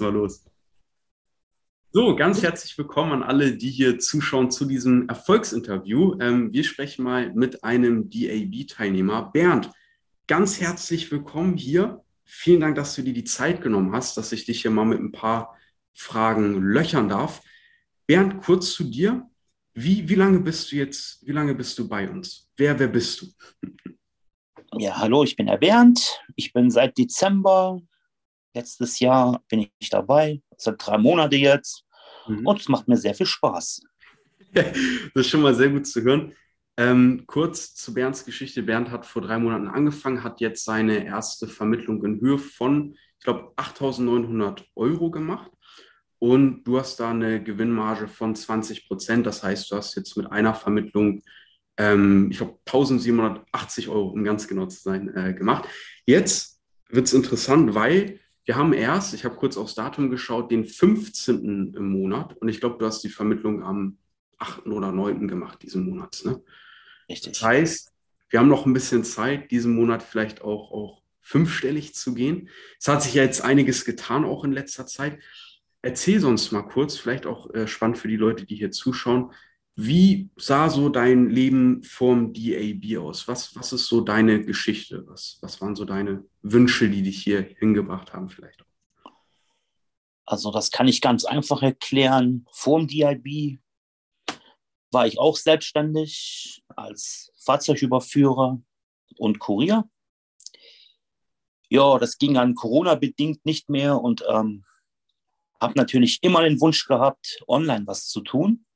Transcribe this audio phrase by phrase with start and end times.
[0.00, 0.44] mal los.
[1.90, 6.16] So, ganz herzlich willkommen an alle, die hier zuschauen zu diesem Erfolgsinterview.
[6.20, 9.30] Ähm, wir sprechen mal mit einem DAB-Teilnehmer.
[9.30, 9.70] Bernd,
[10.26, 12.02] ganz herzlich willkommen hier.
[12.24, 15.00] Vielen Dank, dass du dir die Zeit genommen hast, dass ich dich hier mal mit
[15.00, 15.54] ein paar
[15.92, 17.42] Fragen löchern darf.
[18.06, 19.28] Bernd, kurz zu dir.
[19.74, 22.50] Wie, wie lange bist du jetzt, wie lange bist du bei uns?
[22.56, 23.26] Wer, wer bist du?
[24.78, 26.22] Ja, hallo, ich bin der Bernd.
[26.36, 27.82] Ich bin seit Dezember
[28.54, 31.84] letztes Jahr bin ich dabei, seit drei Monaten jetzt.
[32.26, 32.46] Mhm.
[32.46, 33.82] Und es macht mir sehr viel Spaß.
[34.52, 34.76] das
[35.14, 36.34] ist schon mal sehr gut zu hören.
[36.76, 38.62] Ähm, kurz zu Bernds Geschichte.
[38.62, 43.24] Bernd hat vor drei Monaten angefangen, hat jetzt seine erste Vermittlung in Höhe von, ich
[43.24, 45.50] glaube, 8.900 Euro gemacht.
[46.18, 49.26] Und du hast da eine Gewinnmarge von 20 Prozent.
[49.26, 51.22] Das heißt, du hast jetzt mit einer Vermittlung,
[51.76, 55.68] ähm, ich glaube, 1780 Euro, um ganz genau zu sein, äh, gemacht.
[56.06, 60.64] Jetzt wird es interessant, weil wir haben erst, ich habe kurz aufs Datum geschaut, den
[60.64, 61.74] 15.
[61.74, 62.36] im Monat.
[62.38, 63.98] Und ich glaube, du hast die Vermittlung am
[64.38, 64.66] 8.
[64.66, 65.28] oder 9.
[65.28, 66.24] gemacht diesen Monats.
[66.24, 66.42] Ne?
[67.08, 67.34] Richtig.
[67.34, 67.92] Das heißt,
[68.30, 72.48] wir haben noch ein bisschen Zeit, diesen Monat vielleicht auch, auch fünfstellig zu gehen.
[72.80, 75.20] Es hat sich ja jetzt einiges getan, auch in letzter Zeit.
[75.82, 79.32] Erzähl sonst mal kurz, vielleicht auch äh, spannend für die Leute, die hier zuschauen.
[79.74, 83.26] Wie sah so dein Leben vorm DAB aus?
[83.26, 85.04] Was, was ist so deine Geschichte?
[85.06, 88.64] Was, was waren so deine Wünsche, die dich hier hingebracht haben vielleicht?
[90.26, 92.46] Also das kann ich ganz einfach erklären.
[92.52, 93.58] Vorm DIB
[94.90, 98.60] war ich auch selbstständig als Fahrzeugüberführer
[99.16, 99.88] und Kurier.
[101.70, 104.64] Ja, das ging dann Corona-bedingt nicht mehr und ähm,
[105.58, 108.66] habe natürlich immer den Wunsch gehabt, online was zu tun.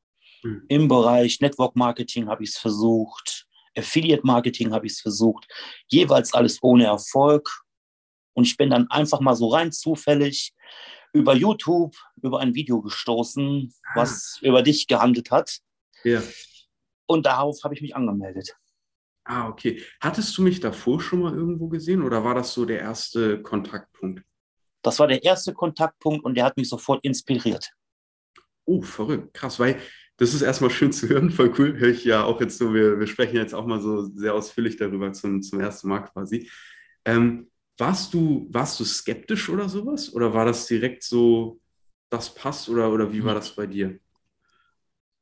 [0.43, 0.65] Mhm.
[0.69, 5.47] Im Bereich Network Marketing habe ich es versucht, Affiliate Marketing habe ich es versucht,
[5.89, 7.49] jeweils alles ohne Erfolg.
[8.33, 10.55] Und ich bin dann einfach mal so rein zufällig
[11.13, 13.91] über YouTube über ein Video gestoßen, ah.
[13.95, 15.59] was über dich gehandelt hat.
[16.05, 16.23] Ja.
[17.07, 18.57] Und darauf habe ich mich angemeldet.
[19.25, 19.83] Ah, okay.
[20.01, 24.23] Hattest du mich davor schon mal irgendwo gesehen oder war das so der erste Kontaktpunkt?
[24.83, 27.73] Das war der erste Kontaktpunkt und der hat mich sofort inspiriert.
[28.67, 29.81] Oh, verrückt, krass, weil
[30.19, 31.79] das ist erstmal schön zu hören, voll cool.
[31.79, 34.77] Höre ich ja auch jetzt so, wir, wir sprechen jetzt auch mal so sehr ausführlich
[34.77, 36.51] darüber zum, zum ersten Mal quasi.
[37.05, 40.13] Ähm, warst, du, warst du skeptisch oder sowas?
[40.15, 41.61] Oder war das direkt so,
[42.09, 43.99] das passt oder, oder wie war das bei dir?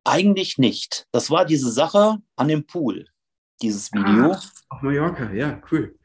[0.04, 1.06] Eigentlich nicht.
[1.10, 3.08] Das war diese Sache an dem Pool,
[3.62, 4.32] dieses Video.
[4.32, 5.96] Ah, auf Mallorca, ja, cool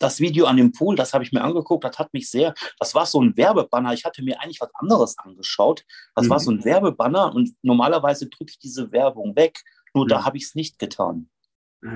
[0.00, 2.94] das Video an dem Pool, das habe ich mir angeguckt, das hat mich sehr, das
[2.94, 3.92] war so ein Werbebanner.
[3.92, 5.84] Ich hatte mir eigentlich was anderes angeschaut.
[6.16, 6.30] Das mhm.
[6.30, 9.62] war so ein Werbebanner und normalerweise drücke ich diese Werbung weg,
[9.94, 10.08] nur mhm.
[10.08, 11.28] da habe ich es nicht getan.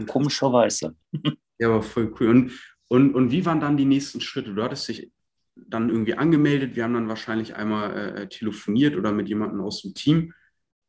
[0.06, 0.94] Komischerweise.
[1.56, 2.30] Ja, aber voll cool.
[2.30, 2.52] Und,
[2.88, 4.52] und, und wie waren dann die nächsten Schritte?
[4.52, 5.12] Du hattest dich
[5.54, 6.74] dann irgendwie angemeldet.
[6.74, 10.34] Wir haben dann wahrscheinlich einmal äh, äh telefoniert oder mit jemandem aus dem Team.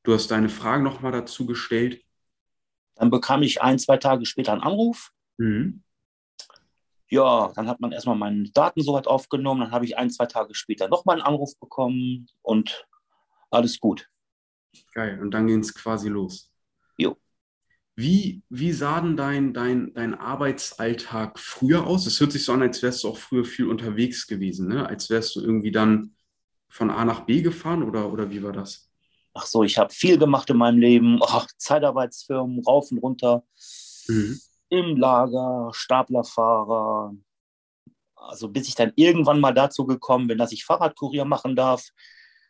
[0.01, 2.01] Du hast deine Fragen nochmal dazu gestellt.
[2.95, 5.11] Dann bekam ich ein, zwei Tage später einen Anruf.
[5.37, 5.83] Mhm.
[7.09, 9.61] Ja, dann hat man erstmal meine Daten soweit aufgenommen.
[9.61, 12.88] Dann habe ich ein, zwei Tage später nochmal einen Anruf bekommen und
[13.51, 14.09] alles gut.
[14.93, 15.19] Geil.
[15.21, 16.51] Und dann ging es quasi los.
[16.97, 17.16] Jo.
[17.95, 22.07] Wie, wie sah denn dein, dein, dein Arbeitsalltag früher aus?
[22.07, 24.85] Es hört sich so an, als wärst du auch früher viel unterwegs gewesen, ne?
[24.85, 26.16] Als wärst du irgendwie dann
[26.67, 28.89] von A nach B gefahren oder, oder wie war das?
[29.33, 31.19] Ach so, ich habe viel gemacht in meinem Leben.
[31.22, 33.45] Ach, Zeitarbeitsfirmen, rauf und runter.
[34.07, 34.39] Mhm
[34.69, 37.13] im Lager, Staplerfahrer.
[38.15, 41.89] Also bis ich dann irgendwann mal dazu gekommen bin, dass ich Fahrradkurier machen darf.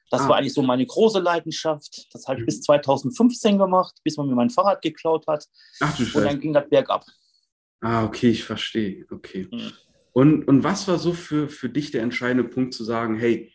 [0.10, 0.30] Das ah.
[0.30, 2.08] war eigentlich so meine große Leidenschaft.
[2.14, 2.46] Das habe ich mhm.
[2.46, 5.46] bis 2015 gemacht, bis man mir mein Fahrrad geklaut hat.
[5.80, 7.04] Ach, und dann ging das bergab.
[7.82, 9.06] Ah, okay, ich verstehe.
[9.12, 9.48] Okay.
[9.52, 9.74] Mhm.
[10.14, 13.52] Und, und was war so für, für dich der entscheidende Punkt zu sagen, hey,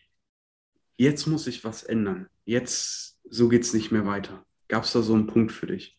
[0.97, 2.29] jetzt muss ich was ändern.
[2.45, 4.45] Jetzt, so geht es nicht mehr weiter.
[4.67, 5.97] Gab es da so einen Punkt für dich?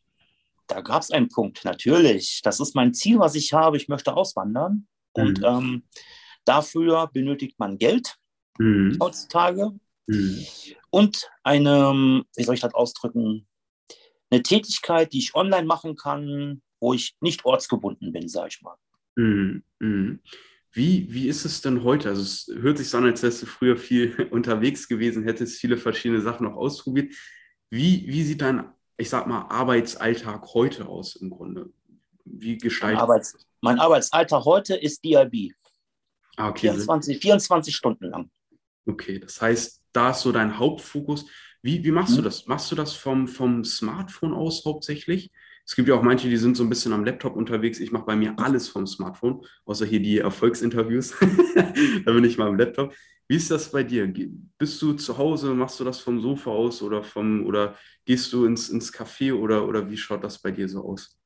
[0.66, 2.40] Da gab es einen Punkt, natürlich.
[2.42, 3.76] Das ist mein Ziel, was ich habe.
[3.76, 4.86] Ich möchte auswandern.
[5.16, 5.22] Mhm.
[5.22, 5.82] Und ähm,
[6.44, 8.16] dafür benötigt man Geld
[8.58, 8.96] mhm.
[9.00, 9.72] heutzutage.
[10.06, 10.46] Mhm.
[10.90, 13.46] Und eine, wie soll ich das ausdrücken,
[14.30, 18.76] eine Tätigkeit, die ich online machen kann, wo ich nicht ortsgebunden bin, sage ich mal.
[19.16, 19.62] Mhm.
[19.78, 20.20] Mhm.
[20.72, 22.08] Wie, wie ist es denn heute?
[22.08, 25.76] Also es hört sich so an, als wärst du früher viel unterwegs gewesen, hättest viele
[25.76, 27.14] verschiedene Sachen noch ausprobiert.
[27.70, 28.64] Wie, wie sieht dein
[28.96, 31.72] ich sag mal, Arbeitsalltag heute aus im Grunde?
[32.24, 35.54] Wie gestaltet mein, Arbeits mein Arbeitsalltag heute ist DIB.
[36.36, 36.70] Ah, okay.
[36.70, 38.30] 24, 24 Stunden lang.
[38.86, 41.26] Okay, das heißt, da ist so dein Hauptfokus.
[41.62, 42.16] Wie, wie machst mhm.
[42.16, 42.46] du das?
[42.46, 45.30] Machst du das vom, vom Smartphone aus hauptsächlich?
[45.64, 47.78] Es gibt ja auch manche, die sind so ein bisschen am Laptop unterwegs.
[47.78, 51.14] Ich mache bei mir alles vom Smartphone, außer hier die Erfolgsinterviews.
[52.04, 52.92] da bin ich mal am Laptop.
[53.32, 54.12] Wie ist das bei dir?
[54.58, 57.74] Bist du zu Hause, machst du das vom Sofa aus oder vom oder
[58.04, 61.18] gehst du ins, ins Café oder, oder wie schaut das bei dir so aus?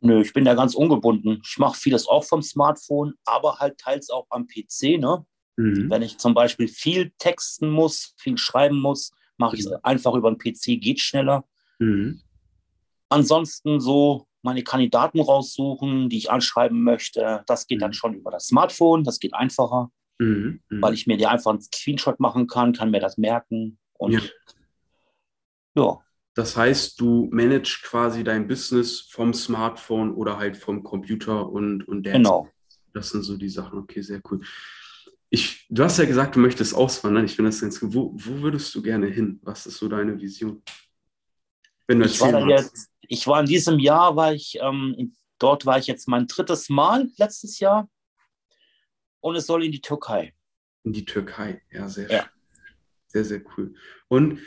[0.00, 1.42] Nö, ich bin da ganz ungebunden.
[1.46, 4.98] Ich mache vieles auch vom Smartphone, aber halt teils auch am PC.
[4.98, 5.26] Ne?
[5.56, 5.90] Mhm.
[5.90, 10.30] Wenn ich zum Beispiel viel texten muss, viel schreiben muss, mache ich es einfach über
[10.32, 11.44] den PC, geht schneller.
[11.78, 12.22] Mhm.
[13.10, 17.44] Ansonsten so meine Kandidaten raussuchen, die ich anschreiben möchte.
[17.46, 17.82] Das geht mhm.
[17.82, 20.60] dann schon über das Smartphone, das geht einfacher, mhm.
[20.68, 20.82] Mhm.
[20.82, 24.20] weil ich mir die einfach einen Screenshot machen kann, kann mir das merken und ja.
[25.74, 26.00] ja.
[26.34, 32.02] Das heißt, du managst quasi dein Business vom Smartphone oder halt vom Computer und, und
[32.02, 32.14] der.
[32.14, 32.48] Genau.
[32.92, 33.78] Das sind so die Sachen.
[33.78, 34.40] Okay, sehr cool.
[35.30, 37.24] Ich, du hast ja gesagt, du möchtest auswandern.
[37.24, 37.80] Ich finde das ganz.
[37.82, 39.40] Wo, wo würdest du gerne hin?
[39.42, 40.62] Was ist so deine Vision?
[41.86, 45.78] Wenn du ich war, jetzt, ich war in diesem Jahr, war ich, ähm, dort war
[45.78, 47.88] ich jetzt mein drittes Mal letztes Jahr
[49.24, 50.34] und es soll in die Türkei.
[50.82, 52.30] In die Türkei, ja, sehr ja.
[53.06, 53.74] Sehr, sehr cool.
[54.08, 54.40] Und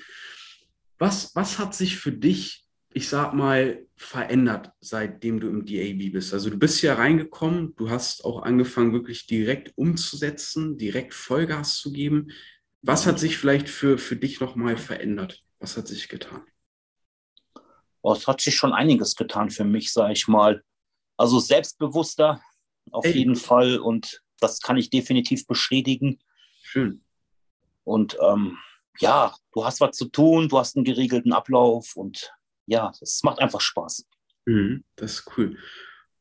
[1.00, 6.32] was, was hat sich für dich, ich sag mal, verändert, seitdem du im DAB bist?
[6.32, 11.92] Also du bist ja reingekommen, du hast auch angefangen, wirklich direkt umzusetzen, direkt Vollgas zu
[11.92, 12.28] geben.
[12.84, 15.42] Was hat sich vielleicht für, für dich nochmal verändert?
[15.60, 16.44] Was hat sich getan?
[18.04, 20.64] Oh, es hat sich schon einiges getan für mich, sage ich mal.
[21.18, 22.42] Also selbstbewusster
[22.92, 23.14] auf Ey.
[23.14, 26.20] jeden Fall und das kann ich definitiv bestätigen.
[26.62, 27.02] Schön.
[27.84, 28.58] Und ähm,
[29.00, 32.34] ja, du hast was zu tun, du hast einen geregelten Ablauf und
[32.66, 34.06] ja, es macht einfach Spaß.
[34.46, 35.58] Mhm, das ist cool.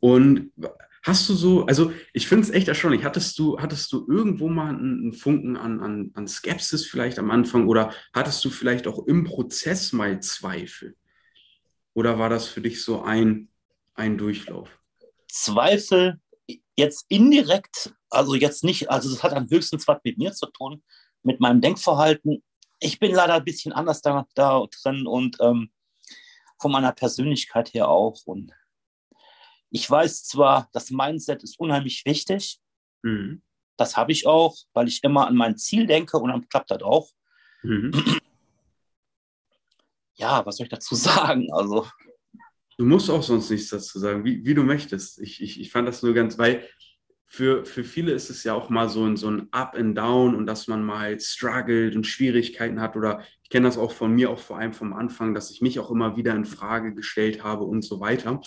[0.01, 0.53] Und
[1.03, 4.69] hast du so, also ich finde es echt erstaunlich, hattest du, hattest du irgendwo mal
[4.69, 9.07] einen, einen Funken an, an, an Skepsis vielleicht am Anfang oder hattest du vielleicht auch
[9.07, 10.97] im Prozess mal Zweifel?
[11.95, 13.49] Oder war das für dich so ein,
[13.95, 14.69] ein Durchlauf?
[15.29, 16.21] Zweifel
[16.77, 20.83] jetzt indirekt, also jetzt nicht, also das hat am höchsten was mit mir zu tun,
[21.23, 22.43] mit meinem Denkverhalten.
[22.81, 25.71] Ich bin leider ein bisschen anders da, da drin und ähm,
[26.61, 28.21] von meiner Persönlichkeit her auch.
[28.27, 28.53] Und
[29.71, 32.61] ich weiß zwar, das Mindset ist unheimlich wichtig.
[33.03, 33.43] Mhm.
[33.77, 36.83] Das habe ich auch, weil ich immer an mein Ziel denke und dann klappt das
[36.83, 37.11] auch.
[37.63, 38.21] Mhm
[40.17, 41.53] ja, was soll ich dazu sagen?
[41.53, 41.87] Also.
[42.79, 45.21] Du musst auch sonst nichts dazu sagen, wie, wie du möchtest.
[45.21, 46.65] Ich, ich, ich fand das nur ganz, weil
[47.25, 50.35] für, für viele ist es ja auch mal so ein, so ein Up and Down
[50.35, 52.97] und dass man mal struggelt und Schwierigkeiten hat.
[52.97, 55.81] Oder ich kenne das auch von mir, auch vor allem vom Anfang, dass ich mich
[55.81, 58.41] auch immer wieder in Frage gestellt habe und so weiter.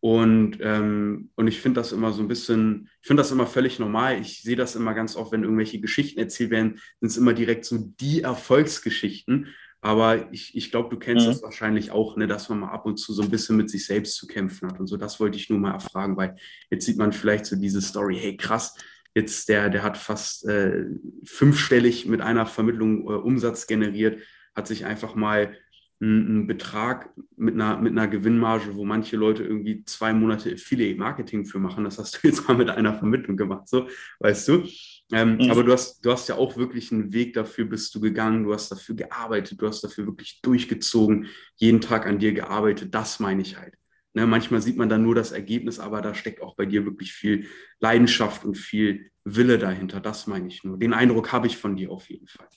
[0.00, 3.78] Und, ähm, und ich finde das immer so ein bisschen, ich finde das immer völlig
[3.78, 4.20] normal.
[4.20, 7.66] Ich sehe das immer ganz oft, wenn irgendwelche Geschichten erzählt werden, sind es immer direkt
[7.66, 9.48] so die Erfolgsgeschichten.
[9.82, 11.30] Aber ich, ich glaube, du kennst mhm.
[11.30, 13.86] das wahrscheinlich auch, ne, dass man mal ab und zu so ein bisschen mit sich
[13.86, 14.78] selbst zu kämpfen hat.
[14.78, 16.36] Und so, das wollte ich nur mal erfragen, weil
[16.70, 18.74] jetzt sieht man vielleicht so diese Story, hey krass,
[19.14, 20.84] jetzt der, der hat fast äh,
[21.24, 24.22] fünfstellig mit einer Vermittlung äh, Umsatz generiert,
[24.54, 25.56] hat sich einfach mal
[26.02, 31.44] einen Betrag mit einer, mit einer Gewinnmarge, wo manche Leute irgendwie zwei Monate Affiliate Marketing
[31.44, 31.84] für machen.
[31.84, 33.88] Das hast du jetzt mal mit einer Vermittlung gemacht, so,
[34.20, 34.64] weißt du.
[35.12, 35.50] Ähm, mhm.
[35.50, 38.54] Aber du hast, du hast ja auch wirklich einen Weg dafür, bist du gegangen, du
[38.54, 41.26] hast dafür gearbeitet, du hast dafür wirklich durchgezogen,
[41.56, 42.94] jeden Tag an dir gearbeitet.
[42.94, 43.74] Das meine ich halt.
[44.12, 47.12] Ne, manchmal sieht man dann nur das Ergebnis, aber da steckt auch bei dir wirklich
[47.12, 47.46] viel
[47.78, 50.00] Leidenschaft und viel Wille dahinter.
[50.00, 50.78] Das meine ich nur.
[50.78, 52.48] Den Eindruck habe ich von dir auf jeden Fall.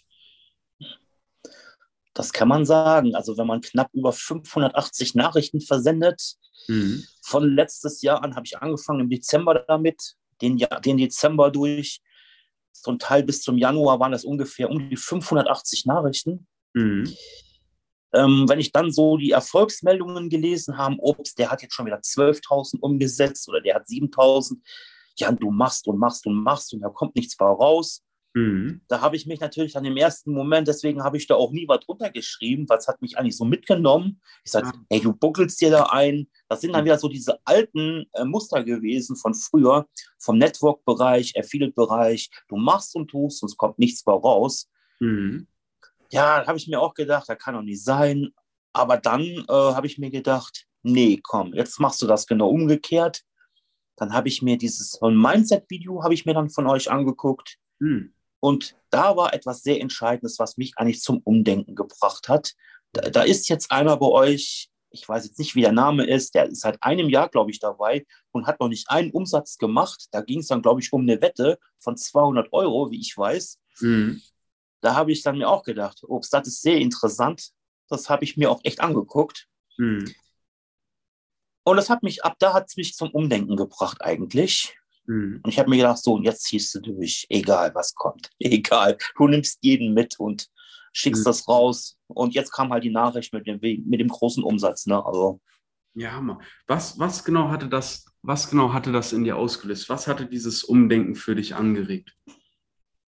[2.16, 3.16] Das kann man sagen.
[3.16, 6.36] Also wenn man knapp über 580 Nachrichten versendet,
[6.68, 7.04] mhm.
[7.22, 12.02] von letztes Jahr an habe ich angefangen im Dezember damit, den, den Dezember durch,
[12.74, 16.48] zum Teil bis zum Januar waren das ungefähr um die 580 Nachrichten.
[16.74, 17.14] Mhm.
[18.14, 21.98] Ähm, wenn ich dann so die Erfolgsmeldungen gelesen habe, ups, der hat jetzt schon wieder
[21.98, 24.58] 12.000 umgesetzt oder der hat 7.000,
[25.18, 28.04] ja, du machst und machst und machst und da kommt nichts mehr raus.
[28.34, 28.82] Mhm.
[28.88, 31.68] Da habe ich mich natürlich dann im ersten Moment, deswegen habe ich da auch nie
[31.68, 34.22] was drunter geschrieben, was hat mich eigentlich so mitgenommen.
[34.44, 34.74] Ich sage, ja.
[34.90, 36.28] hey, du buckelst dir da ein.
[36.50, 39.88] Das sind dann wieder so diese alten äh, Muster gewesen von früher,
[40.18, 42.32] vom Network-Bereich, Affiliate-Bereich.
[42.48, 44.70] Du machst und tust und es kommt nichts mehr raus.
[45.00, 45.48] Mhm.
[46.12, 48.34] Ja, da habe ich mir auch gedacht, das kann doch nicht sein.
[48.74, 53.22] Aber dann äh, habe ich mir gedacht, nee, komm, jetzt machst du das genau umgekehrt.
[53.96, 57.58] Dann habe ich mir dieses Mindset-Video habe ich mir dann von euch angeguckt.
[57.78, 58.14] Mhm.
[58.44, 62.56] Und da war etwas sehr Entscheidendes, was mich eigentlich zum Umdenken gebracht hat.
[62.92, 66.36] Da, da ist jetzt einer bei euch, ich weiß jetzt nicht, wie der Name ist,
[66.36, 70.08] der ist seit einem Jahr, glaube ich, dabei und hat noch nicht einen Umsatz gemacht.
[70.12, 73.60] Da ging es dann, glaube ich, um eine Wette von 200 Euro, wie ich weiß.
[73.80, 74.22] Mhm.
[74.82, 77.52] Da habe ich dann mir auch gedacht, ups, das ist sehr interessant.
[77.88, 79.48] Das habe ich mir auch echt angeguckt.
[79.78, 80.14] Mhm.
[81.64, 84.78] Und das hat mich, ab da hat es mich zum Umdenken gebracht eigentlich.
[85.06, 85.42] Mhm.
[85.44, 88.98] Und ich habe mir gedacht, so, und jetzt ziehst du durch, egal was kommt, egal.
[89.18, 90.48] Du nimmst jeden mit und
[90.94, 91.26] schickst mhm.
[91.26, 91.98] das raus.
[92.08, 94.86] Und jetzt kam halt die Nachricht mit dem, mit dem großen Umsatz.
[94.86, 95.04] Ne?
[95.04, 95.42] Also,
[95.96, 96.40] ja, Hammer.
[96.68, 99.90] Was, was, genau hatte das, was genau hatte das in dir ausgelöst?
[99.90, 102.16] Was hatte dieses Umdenken für dich angeregt?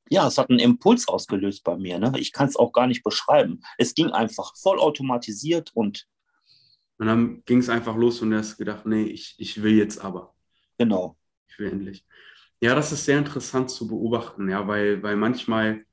[0.10, 1.98] Ja, es hat einen Impuls ausgelöst bei mir.
[1.98, 2.14] Ne?
[2.18, 3.62] Ich kann es auch gar nicht beschreiben.
[3.80, 6.08] Es ging einfach vollautomatisiert und.
[6.98, 10.04] Und dann ging es einfach los und du hast gedacht, nee, ich, ich will jetzt
[10.04, 10.34] aber.
[10.78, 11.18] Genau.
[11.56, 12.06] Ich will endlich.
[12.60, 15.86] Ja, das ist sehr interessant zu beobachten, ja, weil, weil manchmal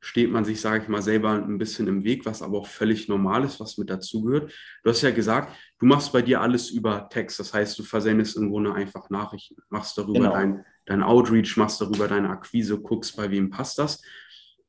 [0.00, 3.08] steht man sich, sage ich mal, selber ein bisschen im Weg, was aber auch völlig
[3.08, 4.52] normal ist, was mit dazugehört.
[4.82, 7.38] Du hast ja gesagt, du machst bei dir alles über Text.
[7.40, 10.32] Das heißt, du versendest im Grunde einfach Nachrichten, machst darüber genau.
[10.32, 14.02] dein, dein Outreach, machst darüber deine Akquise, guckst, bei wem passt das.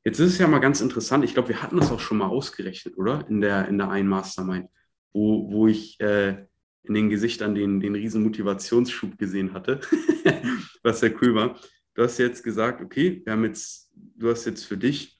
[0.04, 2.28] Jetzt ist es ja mal ganz interessant, ich glaube, wir hatten das auch schon mal
[2.28, 3.26] ausgerechnet, oder?
[3.28, 4.68] In der, in der einen Mastermind,
[5.12, 6.46] wo, wo ich äh,
[6.88, 9.80] in den Gesichtern den, den riesen Motivationsschub gesehen hatte,
[10.82, 11.58] was sehr cool war.
[11.94, 15.16] Du hast jetzt gesagt, okay, wir haben jetzt, du hast jetzt für dich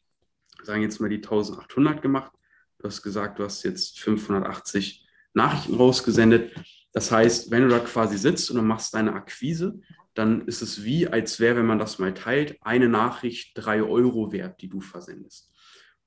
[0.67, 2.33] sagen jetzt mal die 1800 gemacht.
[2.79, 6.53] Du hast gesagt, du hast jetzt 580 Nachrichten rausgesendet.
[6.93, 9.81] Das heißt, wenn du da quasi sitzt und du machst deine Akquise,
[10.15, 14.33] dann ist es wie, als wäre, wenn man das mal teilt, eine Nachricht drei Euro
[14.33, 15.51] wert, die du versendest.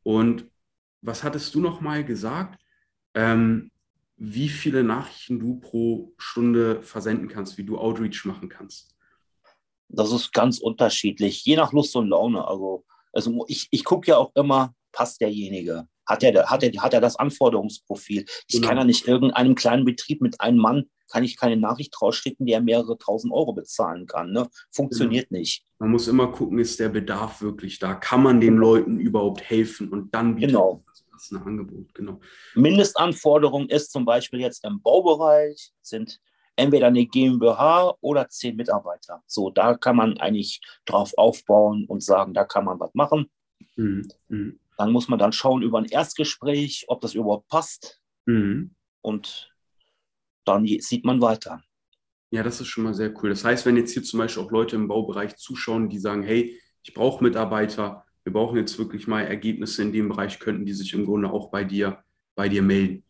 [0.03, 0.45] Und
[1.01, 2.59] was hattest du noch mal gesagt?
[3.13, 3.71] Ähm,
[4.19, 8.95] wie viele Nachrichten du pro Stunde versenden kannst, wie du Outreach machen kannst?
[9.87, 12.47] Das ist ganz unterschiedlich, je nach Lust und Laune.
[12.47, 15.87] Also also ich, ich gucke ja auch immer, passt derjenige?
[16.05, 18.25] Hat er, hat, er, hat er das Anforderungsprofil?
[18.47, 18.67] Ich genau.
[18.67, 22.61] kann ja nicht irgendeinem kleinen Betrieb mit einem Mann, kann ich keine Nachricht rausschicken, der
[22.61, 24.31] mehrere tausend Euro bezahlen kann.
[24.31, 24.47] Ne?
[24.71, 25.39] Funktioniert genau.
[25.39, 25.65] nicht.
[25.77, 27.93] Man muss immer gucken, ist der Bedarf wirklich da?
[27.93, 29.89] Kann man den Leuten überhaupt helfen?
[29.89, 30.83] Und dann bietet genau.
[31.19, 31.93] Das ein Angebot.
[31.93, 32.19] Genau.
[32.55, 36.19] Mindestanforderung ist zum Beispiel jetzt im Baubereich, sind
[36.55, 39.23] entweder eine GmbH oder zehn Mitarbeiter.
[39.25, 43.29] So, da kann man eigentlich drauf aufbauen und sagen, da kann man was machen.
[43.75, 44.07] Mhm.
[44.27, 44.59] Mhm.
[44.77, 48.01] Dann muss man dann schauen über ein Erstgespräch, ob das überhaupt passt.
[48.25, 48.75] Mhm.
[49.01, 49.53] Und
[50.45, 51.61] dann sieht man weiter.
[52.31, 53.29] Ja, das ist schon mal sehr cool.
[53.29, 56.59] Das heißt, wenn jetzt hier zum Beispiel auch Leute im Baubereich zuschauen, die sagen, hey,
[56.83, 60.93] ich brauche Mitarbeiter, wir brauchen jetzt wirklich mal Ergebnisse in dem Bereich, könnten die sich
[60.93, 62.03] im Grunde auch bei dir,
[62.35, 63.03] bei dir melden.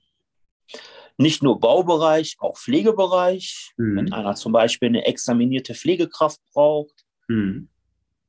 [1.17, 3.73] Nicht nur Baubereich, auch Pflegebereich.
[3.77, 3.97] Mhm.
[3.97, 7.05] Wenn einer zum Beispiel eine examinierte Pflegekraft braucht.
[7.27, 7.69] Mhm.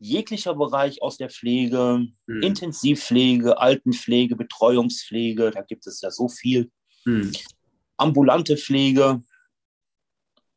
[0.01, 2.43] Jeglicher Bereich aus der Pflege, mhm.
[2.43, 6.71] Intensivpflege, Altenpflege, Betreuungspflege, da gibt es ja so viel.
[7.05, 7.31] Mhm.
[7.97, 9.23] Ambulante Pflege.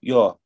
[0.01, 0.37] Ja,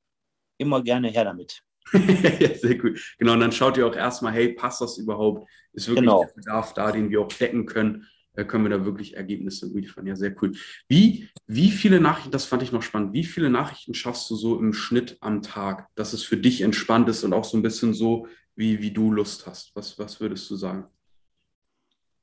[0.58, 1.62] immer gerne her damit.
[2.40, 3.00] ja, sehr gut.
[3.18, 5.50] Genau, und dann schaut ihr auch erstmal, hey, passt das überhaupt?
[5.74, 6.24] Ist wirklich genau.
[6.24, 8.06] der Bedarf da, den wir auch decken können?
[8.46, 10.06] können wir da wirklich Ergebnisse liefern.
[10.06, 10.54] Ja, sehr cool.
[10.88, 14.60] Wie, wie viele Nachrichten, das fand ich noch spannend, wie viele Nachrichten schaffst du so
[14.60, 17.94] im Schnitt am Tag, dass es für dich entspannt ist und auch so ein bisschen
[17.94, 19.76] so, wie, wie du Lust hast?
[19.76, 20.86] Was, was würdest du sagen?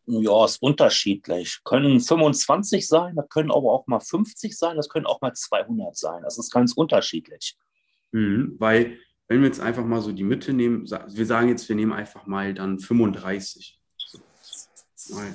[0.07, 1.61] Ja, ist unterschiedlich.
[1.65, 5.97] Können 25 sein, das können aber auch mal 50 sein, das können auch mal 200
[5.97, 6.23] sein.
[6.23, 7.57] Das ist ganz unterschiedlich.
[8.13, 11.77] Mhm, weil, wenn wir jetzt einfach mal so die Mitte nehmen, wir sagen jetzt, wir
[11.77, 13.81] nehmen einfach mal dann 35.
[13.97, 14.19] So,
[15.15, 15.35] mal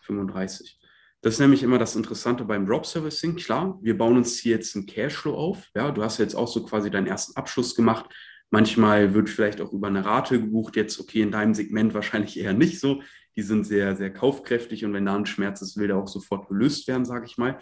[0.00, 0.78] 35.
[1.20, 3.36] Das ist nämlich immer das Interessante beim Drop Servicing.
[3.36, 5.68] Klar, wir bauen uns hier jetzt einen Cashflow auf.
[5.74, 8.06] Ja, du hast jetzt auch so quasi deinen ersten Abschluss gemacht.
[8.50, 10.76] Manchmal wird vielleicht auch über eine Rate gebucht.
[10.76, 13.02] Jetzt, okay, in deinem Segment wahrscheinlich eher nicht so.
[13.36, 16.48] Die sind sehr, sehr kaufkräftig und wenn da ein Schmerz ist, will der auch sofort
[16.48, 17.58] gelöst werden, sage ich mal.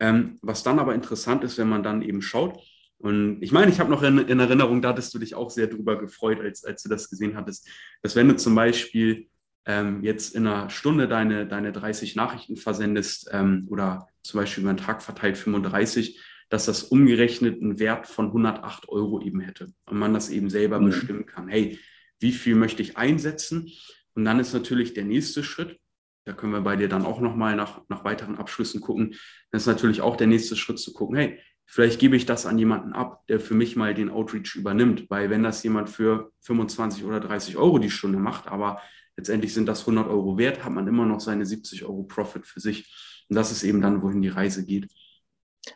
[0.00, 2.58] Ähm, was dann aber interessant ist, wenn man dann eben schaut,
[2.98, 5.66] und ich meine, ich habe noch in, in, Erinnerung, da hattest du dich auch sehr
[5.66, 7.68] drüber gefreut, als, als du das gesehen hattest,
[8.02, 9.28] dass wenn du zum Beispiel
[9.66, 14.70] ähm, jetzt in einer Stunde deine, deine 30 Nachrichten versendest ähm, oder zum Beispiel über
[14.70, 16.20] einen Tag verteilt 35,
[16.50, 20.80] dass das umgerechnet einen Wert von 108 Euro eben hätte und man das eben selber
[20.80, 20.86] mhm.
[20.86, 21.48] bestimmen kann.
[21.48, 21.78] Hey,
[22.20, 23.70] wie viel möchte ich einsetzen?
[24.14, 25.78] Und dann ist natürlich der nächste Schritt,
[26.26, 29.14] da können wir bei dir dann auch nochmal nach, nach weiteren Abschlüssen gucken,
[29.50, 32.58] dann ist natürlich auch der nächste Schritt zu gucken, hey, vielleicht gebe ich das an
[32.58, 37.04] jemanden ab, der für mich mal den Outreach übernimmt, weil wenn das jemand für 25
[37.04, 38.80] oder 30 Euro die Stunde macht, aber
[39.16, 42.60] letztendlich sind das 100 Euro wert, hat man immer noch seine 70 Euro Profit für
[42.60, 43.24] sich.
[43.28, 44.88] Und das ist eben dann, wohin die Reise geht.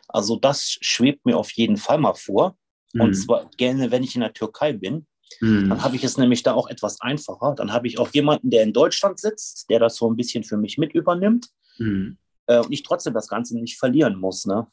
[0.07, 2.57] Also das schwebt mir auf jeden Fall mal vor.
[2.93, 3.01] Mhm.
[3.01, 5.07] Und zwar gerne, wenn ich in der Türkei bin.
[5.41, 5.69] Mhm.
[5.69, 7.55] Dann habe ich es nämlich da auch etwas einfacher.
[7.55, 10.57] Dann habe ich auch jemanden, der in Deutschland sitzt, der das so ein bisschen für
[10.57, 11.47] mich mit übernimmt.
[11.77, 12.17] Mhm.
[12.47, 14.45] Äh, und ich trotzdem das Ganze nicht verlieren muss.
[14.45, 14.67] Ne?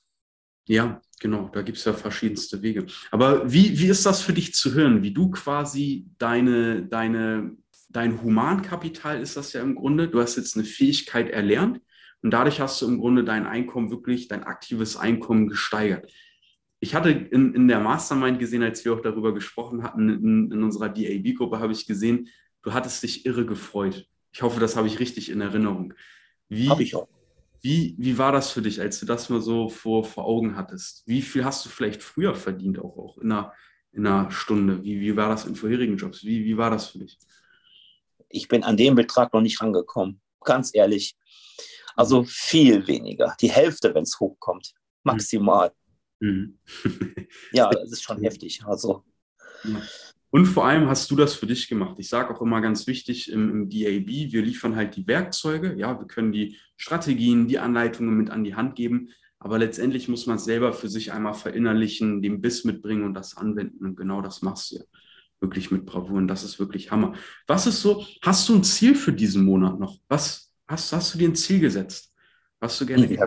[0.67, 2.87] Ja, genau, da gibt es ja verschiedenste Wege.
[3.11, 7.57] Aber wie, wie ist das für dich zu hören, wie du quasi deine, deine
[7.97, 10.09] dein Humankapital ist das ja im Grunde.
[10.09, 11.81] Du hast jetzt eine Fähigkeit erlernt
[12.23, 16.11] und dadurch hast du im Grunde dein Einkommen wirklich, dein aktives Einkommen gesteigert.
[16.79, 20.63] ich hatte in, in der Mastermind gesehen, als wir auch darüber gesprochen hatten, in, in
[20.63, 22.29] unserer DAB-Gruppe habe ich gesehen,
[22.63, 24.07] du hattest dich irre gefreut.
[24.31, 25.95] Ich hoffe, das habe ich richtig in Erinnerung.
[26.69, 27.09] Habe ich auch.
[27.67, 31.03] Wie, wie war das für dich, als du das mal so vor, vor Augen hattest?
[31.05, 33.53] Wie viel hast du vielleicht früher verdient, auch, auch in, einer,
[33.91, 34.85] in einer Stunde?
[34.85, 36.23] Wie, wie war das in vorherigen Jobs?
[36.23, 37.19] Wie, wie war das für dich?
[38.29, 41.17] Ich bin an den Betrag noch nicht rangekommen, ganz ehrlich.
[41.97, 45.73] Also viel weniger, die Hälfte, wenn es hochkommt, maximal.
[46.21, 46.61] Mhm.
[47.51, 48.63] ja, das ist schon heftig.
[48.65, 49.03] Also.
[49.65, 49.83] Ja.
[50.37, 51.97] Und vor allem hast du das für dich gemacht.
[51.99, 55.75] Ich sage auch immer ganz wichtig im, im, DAB, wir liefern halt die Werkzeuge.
[55.79, 59.09] Ja, wir können die Strategien, die Anleitungen mit an die Hand geben.
[59.39, 63.35] Aber letztendlich muss man es selber für sich einmal verinnerlichen, den Biss mitbringen und das
[63.39, 63.83] anwenden.
[63.83, 64.83] Und genau das machst du ja
[65.41, 66.19] wirklich mit Bravour.
[66.19, 67.15] Und das ist wirklich Hammer.
[67.47, 69.97] Was ist so, hast du ein Ziel für diesen Monat noch?
[70.07, 72.15] Was hast, hast du dir ein Ziel gesetzt?
[72.61, 73.27] Was du gerne ja.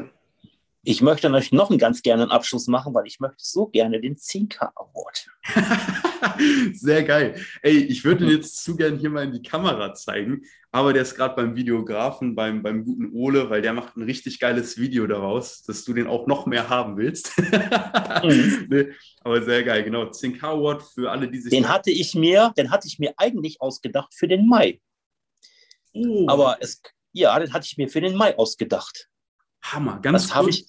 [0.83, 3.99] Ich möchte euch noch einen ganz gerne einen Abschluss machen, weil ich möchte so gerne
[3.99, 5.27] den 10K Award.
[6.73, 7.35] Sehr geil.
[7.61, 11.01] Ey, ich würde ihn jetzt zu gerne hier mal in die Kamera zeigen, aber der
[11.01, 15.05] ist gerade beim Videografen, beim, beim guten Ole, weil der macht ein richtig geiles Video
[15.05, 17.37] daraus, dass du den auch noch mehr haben willst.
[18.23, 18.67] mhm.
[18.69, 18.87] nee,
[19.21, 20.03] aber sehr geil, genau.
[20.03, 21.51] 10K Award für alle, die sich.
[21.51, 24.79] Den hatte ich mir, den hatte ich mir eigentlich ausgedacht für den Mai.
[25.91, 26.25] Oh.
[26.29, 26.81] Aber es,
[27.11, 29.08] ja, den hatte ich mir für den Mai ausgedacht.
[29.61, 30.65] Hammer, ganz das habe ich,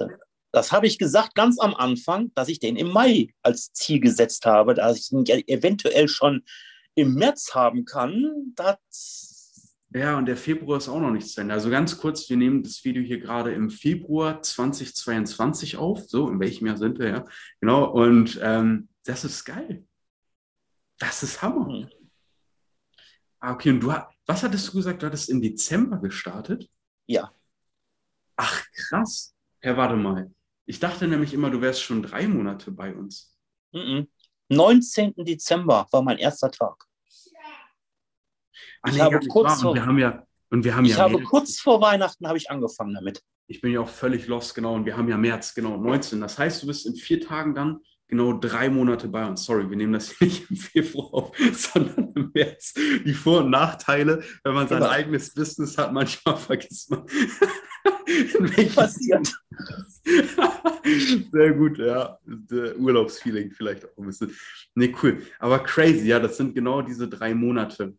[0.52, 4.46] das habe ich gesagt ganz am Anfang, dass ich den im Mai als Ziel gesetzt
[4.46, 6.44] habe, dass ich ihn eventuell schon
[6.94, 8.54] im März haben kann.
[9.92, 11.54] Ja, und der Februar ist auch noch nicht zu Ende.
[11.54, 16.08] Also ganz kurz, wir nehmen das Video hier gerade im Februar 2022 auf.
[16.08, 17.24] So, in welchem Jahr sind wir ja?
[17.60, 19.84] Genau, und ähm, das ist geil.
[20.98, 21.68] Das ist Hammer.
[21.68, 21.88] Mhm.
[23.40, 23.92] Ah, okay, und du,
[24.26, 25.02] was hattest du gesagt?
[25.02, 26.68] Du hattest im Dezember gestartet?
[27.06, 27.32] Ja.
[28.42, 29.34] Ach, krass.
[29.60, 30.32] Herr, warte mal.
[30.64, 33.36] Ich dachte nämlich immer, du wärst schon drei Monate bei uns.
[33.72, 34.06] Mm -mm.
[34.48, 35.14] 19.
[35.18, 36.86] Dezember war mein erster Tag.
[38.82, 41.22] Ach, ich nee, habe kurz vor, wir haben ja, und wir haben ich ja habe
[41.22, 43.22] kurz vor Weihnachten habe ich angefangen damit.
[43.46, 44.74] Ich bin ja auch völlig lost, genau.
[44.74, 46.20] Und wir haben ja März, genau, 19.
[46.20, 49.44] Das heißt, du bist in vier Tagen dann genau drei Monate bei uns.
[49.44, 52.72] Sorry, wir nehmen das hier nicht im Februar auf, sondern im März.
[52.74, 54.90] Die Vor- und Nachteile, wenn man sein genau.
[54.90, 57.04] eigenes Business hat, manchmal vergisst man,
[58.74, 59.32] passiert.
[61.32, 62.18] Sehr gut, ja.
[62.78, 64.34] Urlaubsfeeling vielleicht auch ein bisschen.
[64.74, 65.22] Nee, cool.
[65.38, 67.96] Aber crazy, ja, das sind genau diese drei Monate.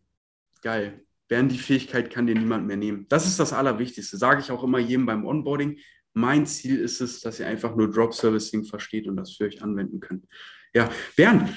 [0.62, 1.04] Geil.
[1.28, 3.06] Während die Fähigkeit kann dir niemand mehr nehmen.
[3.08, 4.16] Das ist das Allerwichtigste.
[4.16, 5.78] Sage ich auch immer jedem beim Onboarding.
[6.14, 9.62] Mein Ziel ist es, dass ihr einfach nur Drop Servicing versteht und das für euch
[9.62, 10.26] anwenden könnt.
[10.74, 11.50] Ja, Bernd,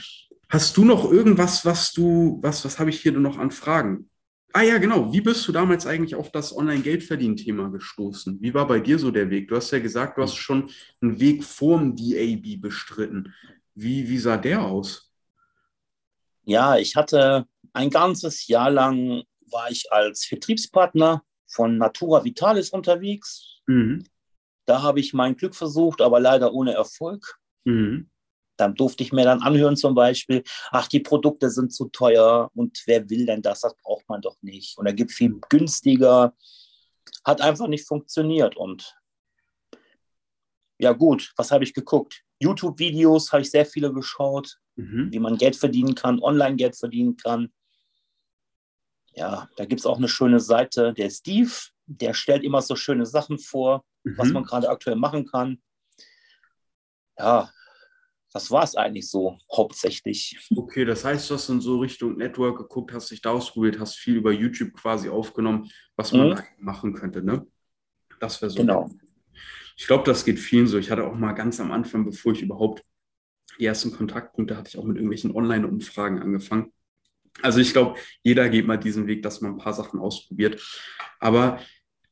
[0.49, 4.09] hast du noch irgendwas, was du, was, was habe ich hier noch an Fragen?
[4.57, 5.11] Ah ja, genau.
[5.11, 8.41] Wie bist du damals eigentlich auf das Online-Geldverdienen-Thema gestoßen?
[8.41, 9.49] Wie war bei dir so der Weg?
[9.49, 10.69] Du hast ja gesagt, du hast schon
[11.01, 13.33] einen Weg vorm DAB bestritten.
[13.73, 15.11] Wie, wie sah der aus?
[16.45, 23.59] Ja, ich hatte ein ganzes Jahr lang war ich als Vertriebspartner von Natura Vitalis unterwegs.
[23.67, 24.05] Mhm.
[24.63, 27.41] Da habe ich mein Glück versucht, aber leider ohne Erfolg.
[27.65, 28.09] Mhm.
[28.57, 32.81] Dann durfte ich mir dann anhören zum Beispiel, ach, die Produkte sind zu teuer und
[32.85, 33.61] wer will denn das?
[33.61, 34.77] Das braucht man doch nicht.
[34.77, 36.33] Und er gibt viel günstiger.
[37.23, 38.55] Hat einfach nicht funktioniert.
[38.55, 38.95] Und
[40.77, 42.23] ja gut, was habe ich geguckt?
[42.39, 45.11] YouTube-Videos habe ich sehr viele geschaut, mhm.
[45.11, 47.53] wie man Geld verdienen kann, online Geld verdienen kann.
[49.13, 51.51] Ja, da gibt es auch eine schöne Seite, der Steve,
[51.85, 54.17] der stellt immer so schöne Sachen vor, mhm.
[54.17, 55.61] was man gerade aktuell machen kann.
[57.17, 57.49] Ja,
[58.35, 60.37] das war es eigentlich so hauptsächlich.
[60.53, 63.95] Okay, das heißt, du hast in so Richtung Network geguckt, hast dich da ausprobiert, hast
[63.95, 66.39] viel über YouTube quasi aufgenommen, was man mhm.
[66.57, 67.47] machen könnte, ne?
[68.19, 68.57] Das wäre so.
[68.57, 68.91] Genau.
[69.77, 70.77] Ich glaube, das geht vielen so.
[70.77, 72.83] Ich hatte auch mal ganz am Anfang, bevor ich überhaupt
[73.57, 76.73] die ersten Kontaktpunkte hatte, ich auch mit irgendwelchen Online-Umfragen angefangen.
[77.41, 80.61] Also ich glaube, jeder geht mal diesen Weg, dass man ein paar Sachen ausprobiert.
[81.21, 81.61] Aber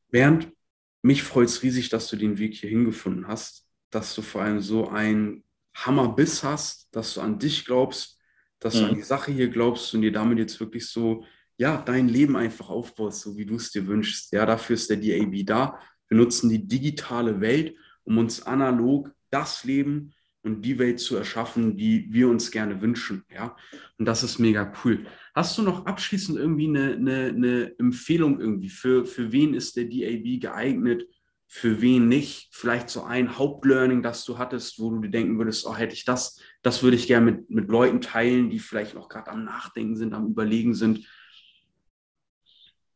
[0.10, 0.54] Bernd,
[1.02, 4.62] mich freut es riesig, dass du den Weg hier hingefunden hast, dass du vor allem
[4.62, 5.44] so ein
[5.76, 8.20] Hammerbiss hast, dass du an dich glaubst,
[8.60, 8.80] dass mhm.
[8.80, 8.96] du an mhm.
[8.96, 11.26] die Sache hier glaubst und dir damit jetzt wirklich so,
[11.58, 14.32] ja, dein Leben einfach aufbaust, so wie du es dir wünschst.
[14.32, 15.80] Ja, dafür ist der DAB da.
[16.08, 21.78] Wir nutzen die digitale Welt, um uns analog das Leben und die Welt zu erschaffen,
[21.78, 23.24] die wir uns gerne wünschen.
[23.34, 23.56] Ja,
[23.98, 25.06] und das ist mega cool.
[25.34, 29.86] Hast du noch abschließend irgendwie eine, eine, eine Empfehlung irgendwie für, für wen ist der
[29.86, 31.08] DAB geeignet?
[31.56, 32.48] Für wen nicht.
[32.50, 36.04] Vielleicht so ein Hauptlearning, das du hattest, wo du dir denken würdest, oh, hätte ich
[36.04, 39.96] das, das würde ich gerne mit, mit Leuten teilen, die vielleicht noch gerade am Nachdenken
[39.96, 41.08] sind, am Überlegen sind.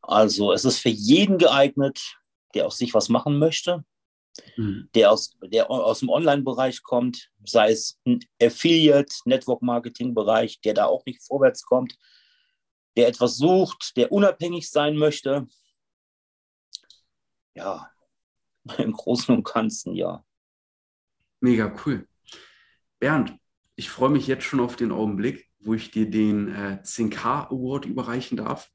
[0.02, 2.16] Also es ist für jeden geeignet,
[2.52, 3.84] der aus sich was machen möchte,
[4.56, 4.90] mhm.
[4.92, 11.04] der, aus, der aus dem Online-Bereich kommt, sei es ein Affiliate, Network-Marketing-Bereich, der da auch
[11.06, 11.96] nicht vorwärts kommt,
[12.96, 15.46] der etwas sucht, der unabhängig sein möchte.
[17.54, 17.88] Ja,
[18.78, 20.24] im Großen und Ganzen, ja.
[21.40, 22.06] Mega cool.
[22.98, 23.36] Bernd,
[23.76, 27.86] ich freue mich jetzt schon auf den Augenblick, wo ich dir den äh, 10K Award
[27.86, 28.70] überreichen darf.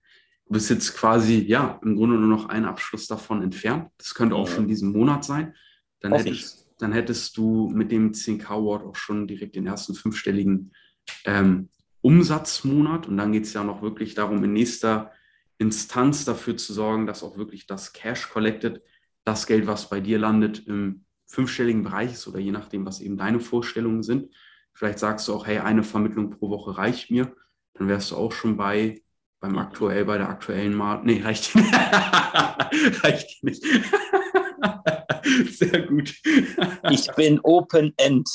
[0.45, 3.89] Du bist jetzt quasi, ja, im Grunde nur noch einen Abschluss davon entfernt.
[3.97, 4.55] Das könnte auch ja.
[4.55, 5.55] schon diesen Monat sein.
[5.99, 10.73] Dann hättest, dann hättest, du mit dem 10K Award auch schon direkt den ersten fünfstelligen
[11.25, 11.69] ähm,
[12.01, 13.07] Umsatzmonat.
[13.07, 15.11] Und dann geht es ja noch wirklich darum, in nächster
[15.57, 18.81] Instanz dafür zu sorgen, dass auch wirklich das Cash collected,
[19.25, 23.17] das Geld, was bei dir landet, im fünfstelligen Bereich ist oder je nachdem, was eben
[23.17, 24.33] deine Vorstellungen sind.
[24.73, 27.35] Vielleicht sagst du auch, hey, eine Vermittlung pro Woche reicht mir.
[27.73, 29.03] Dann wärst du auch schon bei
[29.43, 31.05] beim aktuell, bei der aktuellen Marke.
[31.05, 31.53] Nee, reicht,
[33.03, 33.61] reicht nicht.
[35.51, 36.15] Sehr gut.
[36.89, 38.29] ich bin Open End.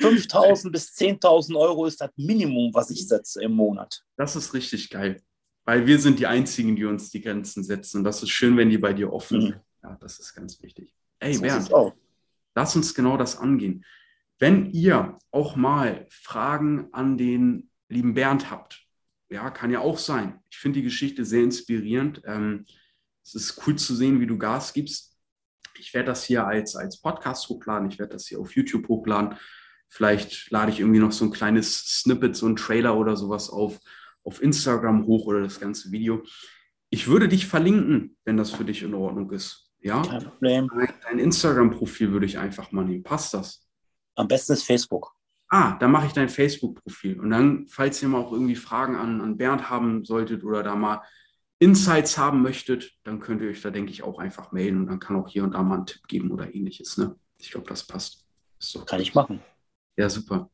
[0.00, 4.02] 5.000 bis 10.000 Euro ist das Minimum, was ich setze im Monat.
[4.16, 5.22] Das ist richtig geil.
[5.64, 7.98] Weil wir sind die Einzigen, die uns die Grenzen setzen.
[7.98, 9.42] Und das ist schön, wenn die bei dir offen mhm.
[9.42, 9.60] sind.
[9.82, 10.94] Ja, das ist ganz wichtig.
[11.20, 11.70] Ey, so Bernd,
[12.54, 13.84] lass uns genau das angehen.
[14.38, 18.84] Wenn ihr auch mal Fragen an den lieben Bernd habt,
[19.30, 20.40] ja, kann ja auch sein.
[20.50, 22.22] Ich finde die Geschichte sehr inspirierend.
[22.24, 22.66] Ähm,
[23.24, 25.16] es ist cool zu sehen, wie du Gas gibst.
[25.78, 27.88] Ich werde das hier als, als Podcast hochladen.
[27.88, 29.38] Ich werde das hier auf YouTube hochladen.
[29.88, 33.78] Vielleicht lade ich irgendwie noch so ein kleines Snippet, so ein Trailer oder sowas auf,
[34.24, 36.22] auf Instagram hoch oder das ganze Video.
[36.90, 39.72] Ich würde dich verlinken, wenn das für dich in Ordnung ist.
[39.80, 40.02] Ja?
[40.02, 40.70] Kein Problem.
[41.02, 43.02] Dein Instagram-Profil würde ich einfach mal nehmen.
[43.02, 43.66] Passt das?
[44.14, 45.14] Am besten ist Facebook
[45.52, 47.20] ah, dann mache ich dein Facebook-Profil.
[47.20, 50.74] Und dann, falls ihr mal auch irgendwie Fragen an, an Bernd haben solltet oder da
[50.74, 51.02] mal
[51.58, 54.98] Insights haben möchtet, dann könnt ihr euch da, denke ich, auch einfach melden und dann
[54.98, 56.96] kann auch hier und da mal einen Tipp geben oder ähnliches.
[56.96, 57.14] Ne?
[57.38, 58.24] Ich glaube, das passt.
[58.58, 58.84] So.
[58.84, 59.40] Kann ich machen.
[59.96, 60.50] Ja, super.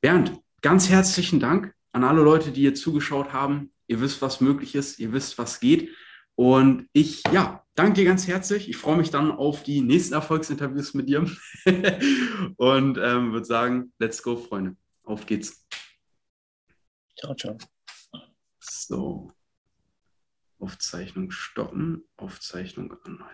[0.00, 3.72] Bernd, ganz herzlichen Dank an alle Leute, die hier zugeschaut haben.
[3.86, 5.90] Ihr wisst, was möglich ist, ihr wisst, was geht.
[6.34, 8.68] Und ich, ja, danke dir ganz herzlich.
[8.68, 11.20] Ich freue mich dann auf die nächsten Erfolgsinterviews mit dir
[12.56, 14.76] und ähm, würde sagen, let's go, Freunde.
[15.04, 15.66] Auf geht's.
[17.18, 17.56] Ciao, ciao.
[18.60, 19.32] So.
[20.60, 23.28] Aufzeichnung stoppen, Aufzeichnung anhalten.